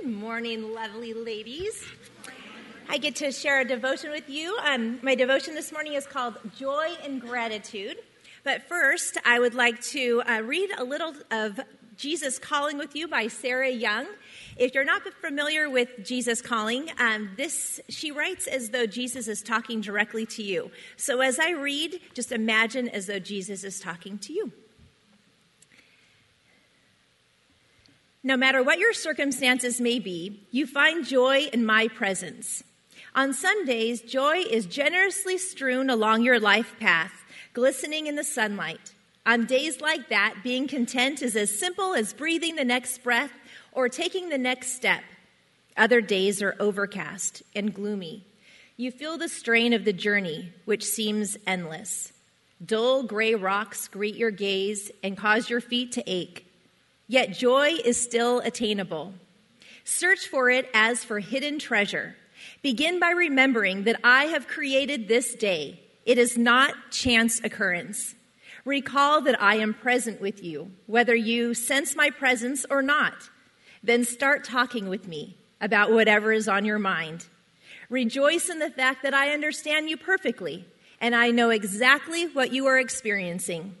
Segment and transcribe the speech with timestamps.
[0.00, 1.84] Good morning, lovely ladies.
[2.88, 4.56] I get to share a devotion with you.
[4.64, 7.96] Um, my devotion this morning is called Joy and Gratitude.
[8.44, 11.58] But first, I would like to uh, read a little of
[11.96, 14.06] Jesus Calling with You by Sarah Young.
[14.56, 19.42] If you're not familiar with Jesus Calling, um, this she writes as though Jesus is
[19.42, 20.70] talking directly to you.
[20.96, 24.52] So as I read, just imagine as though Jesus is talking to you.
[28.24, 32.64] No matter what your circumstances may be, you find joy in my presence.
[33.14, 37.12] On Sundays, joy is generously strewn along your life path,
[37.52, 38.92] glistening in the sunlight.
[39.24, 43.32] On days like that, being content is as simple as breathing the next breath
[43.72, 45.02] or taking the next step.
[45.76, 48.24] Other days are overcast and gloomy.
[48.76, 52.12] You feel the strain of the journey, which seems endless.
[52.64, 56.47] Dull gray rocks greet your gaze and cause your feet to ache.
[57.08, 59.14] Yet joy is still attainable.
[59.82, 62.14] Search for it as for hidden treasure.
[62.62, 65.80] Begin by remembering that I have created this day.
[66.04, 68.14] It is not chance occurrence.
[68.64, 73.30] Recall that I am present with you, whether you sense my presence or not.
[73.82, 77.26] Then start talking with me about whatever is on your mind.
[77.88, 80.66] Rejoice in the fact that I understand you perfectly
[81.00, 83.74] and I know exactly what you are experiencing.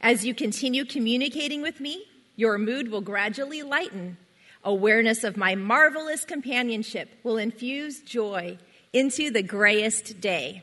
[0.00, 2.04] As you continue communicating with me,
[2.40, 4.16] your mood will gradually lighten.
[4.64, 8.56] Awareness of my marvelous companionship will infuse joy
[8.94, 10.62] into the grayest day.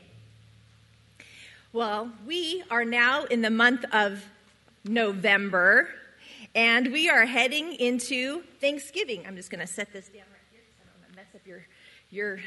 [1.72, 4.24] Well, we are now in the month of
[4.84, 5.88] November,
[6.52, 9.24] and we are heading into Thanksgiving.
[9.24, 11.46] I'm just going to set this down right here I don't want to mess up
[11.46, 11.64] your,
[12.10, 12.40] your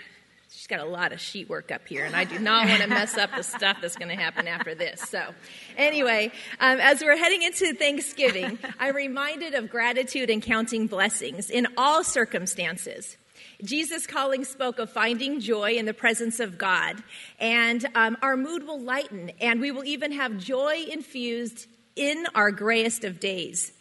[0.51, 2.87] she's got a lot of sheet work up here, and I do not want to
[2.87, 5.01] mess up the stuff that's going to happen after this.
[5.01, 5.33] So,
[5.77, 11.67] anyway, um, as we're heading into Thanksgiving, I'm reminded of gratitude and counting blessings in
[11.77, 13.15] all circumstances.
[13.63, 17.01] Jesus calling spoke of finding joy in the presence of God,
[17.39, 22.51] and um, our mood will lighten, and we will even have joy infused in our
[22.51, 23.71] grayest of days.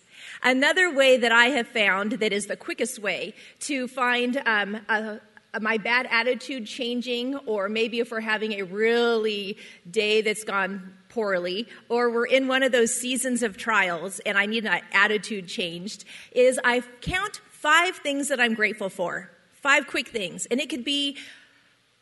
[0.42, 5.20] Another way that I have found that is the quickest way to find um, a,
[5.60, 9.56] my bad attitude changing, or maybe if we're having a really
[9.90, 14.46] day that's gone poorly, or we're in one of those seasons of trials and I
[14.46, 19.30] need an attitude changed, is I count five things that I'm grateful for.
[19.52, 20.46] Five quick things.
[20.46, 21.18] And it could be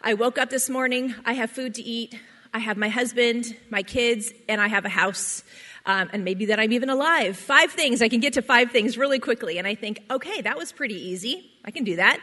[0.01, 2.15] I woke up this morning, I have food to eat,
[2.55, 5.43] I have my husband, my kids, and I have a house.
[5.87, 7.37] Um, and maybe that I'm even alive.
[7.37, 8.03] Five things.
[8.03, 9.57] I can get to five things really quickly.
[9.57, 11.51] And I think, okay, that was pretty easy.
[11.65, 12.21] I can do that.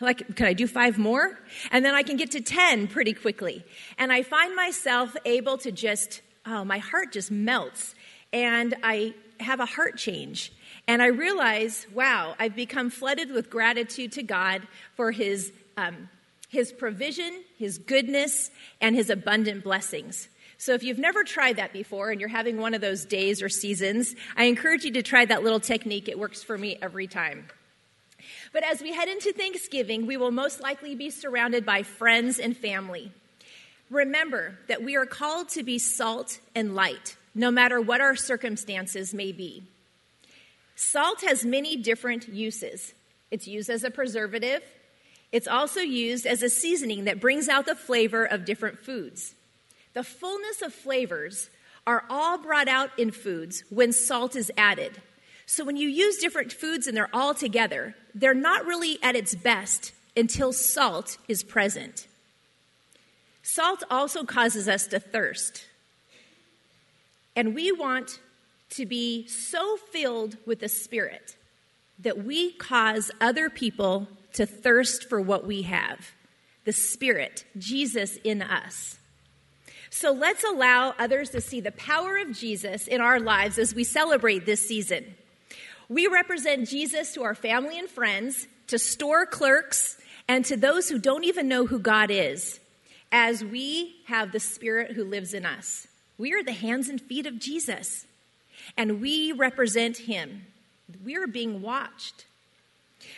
[0.00, 1.38] Like, can I do five more?
[1.70, 3.64] And then I can get to 10 pretty quickly.
[3.96, 7.94] And I find myself able to just, oh, my heart just melts.
[8.32, 10.52] And I have a heart change.
[10.86, 14.62] And I realize, wow, I've become flooded with gratitude to God
[14.96, 16.08] for His, um,
[16.48, 18.50] his provision, His goodness,
[18.80, 20.28] and His abundant blessings.
[20.58, 23.48] So if you've never tried that before and you're having one of those days or
[23.48, 26.08] seasons, I encourage you to try that little technique.
[26.08, 27.46] It works for me every time.
[28.52, 32.56] But as we head into Thanksgiving, we will most likely be surrounded by friends and
[32.56, 33.12] family.
[33.90, 39.12] Remember that we are called to be salt and light, no matter what our circumstances
[39.12, 39.64] may be.
[40.76, 42.94] Salt has many different uses.
[43.30, 44.62] It's used as a preservative.
[45.32, 49.34] It's also used as a seasoning that brings out the flavor of different foods.
[49.92, 51.50] The fullness of flavors
[51.86, 55.00] are all brought out in foods when salt is added.
[55.46, 59.34] So when you use different foods and they're all together, they're not really at its
[59.34, 62.06] best until salt is present.
[63.42, 65.66] Salt also causes us to thirst.
[67.36, 68.20] And we want
[68.70, 71.36] to be so filled with the Spirit
[71.98, 76.12] that we cause other people to thirst for what we have
[76.64, 78.98] the Spirit, Jesus in us.
[79.90, 83.84] So let's allow others to see the power of Jesus in our lives as we
[83.84, 85.14] celebrate this season.
[85.88, 89.98] We represent Jesus to our family and friends, to store clerks,
[90.28, 92.60] and to those who don't even know who God is,
[93.12, 95.86] as we have the Spirit who lives in us.
[96.16, 98.06] We are the hands and feet of Jesus,
[98.76, 100.46] and we represent Him.
[101.04, 102.26] We are being watched.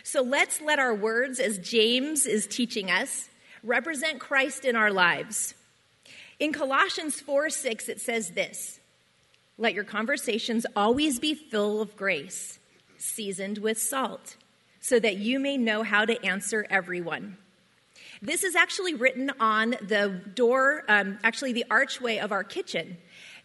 [0.03, 3.29] So let's let our words, as James is teaching us,
[3.63, 5.55] represent Christ in our lives.
[6.39, 8.81] In Colossians 4 6, it says this
[9.59, 12.59] Let your conversations always be full of grace
[12.99, 14.37] seasoned with salt,
[14.81, 17.37] so that you may know how to answer everyone.
[18.23, 22.97] This is actually written on the door, um, actually, the archway of our kitchen.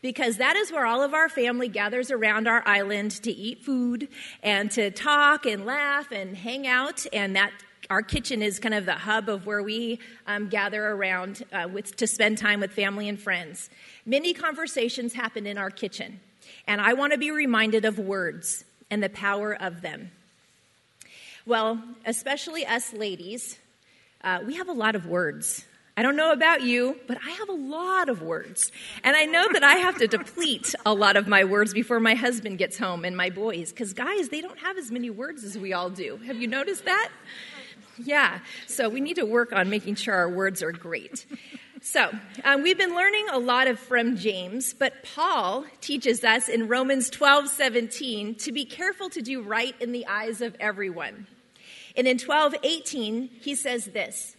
[0.02, 4.08] because that is where all of our family gathers around our island to eat food
[4.42, 7.06] and to talk and laugh and hang out.
[7.14, 7.52] And that
[7.92, 11.94] our kitchen is kind of the hub of where we um, gather around uh, with,
[11.98, 13.70] to spend time with family and friends.
[14.06, 16.22] Many conversations happen in our kitchen,
[16.68, 20.10] and I want to be reminded of words and the power of them.
[21.46, 23.60] Well, especially us ladies,
[24.24, 25.66] uh, we have a lot of words.
[25.98, 28.72] I don't know about you, but I have a lot of words.
[29.04, 32.16] And I know that I have to deplete a lot of my words before my
[32.16, 35.58] husband gets home and my boys, because guys, they don't have as many words as
[35.58, 36.18] we all do.
[36.26, 37.12] Have you noticed that?
[37.98, 41.26] Yeah, so we need to work on making sure our words are great.
[41.84, 42.12] So,
[42.44, 47.10] um, we've been learning a lot of from James, but Paul teaches us in Romans
[47.10, 51.28] 12 17 to be careful to do right in the eyes of everyone.
[51.98, 54.36] And in 12 18, he says this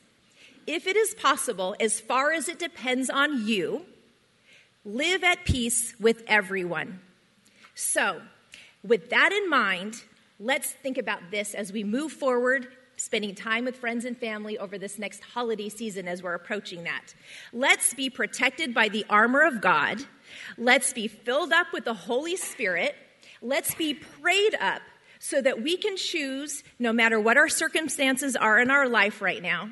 [0.67, 3.85] If it is possible, as far as it depends on you,
[4.85, 7.00] live at peace with everyone.
[7.75, 8.20] So,
[8.85, 10.03] with that in mind,
[10.38, 14.79] let's think about this as we move forward spending time with friends and family over
[14.79, 17.15] this next holiday season as we're approaching that.
[17.53, 20.05] Let's be protected by the armor of God.
[20.56, 22.94] Let's be filled up with the Holy Spirit.
[23.41, 24.82] Let's be prayed up
[25.19, 29.43] so that we can choose, no matter what our circumstances are in our life right
[29.43, 29.70] now,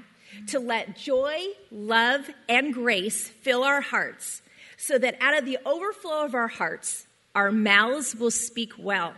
[0.49, 4.43] to let joy, love, and grace fill our hearts
[4.77, 9.15] so that out of the overflow of our hearts, our mouths will speak well.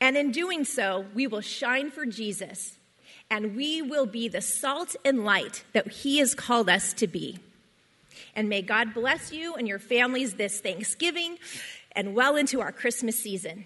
[0.00, 2.76] And in doing so, we will shine for Jesus
[3.30, 7.38] and we will be the salt and light that He has called us to be.
[8.34, 11.38] And may God bless you and your families this Thanksgiving
[11.92, 13.64] and well into our Christmas season.